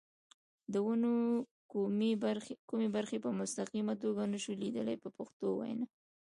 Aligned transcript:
د 0.73 0.75
ونو 0.85 1.13
کومې 2.71 2.87
برخې 2.95 3.17
په 3.25 3.29
مستقیمه 3.39 3.93
توګه 4.03 4.21
نشو 4.33 4.53
لیدلای 4.61 4.97
په 5.03 5.09
پښتو 5.17 5.47
وینا. 5.59 5.85